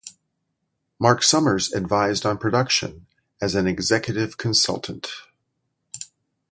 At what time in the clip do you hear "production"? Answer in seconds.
2.39-3.05